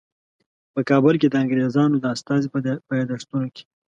[0.73, 2.47] په کابل کې د انګریزانو د استازي
[2.87, 3.63] په یادښتونو کې.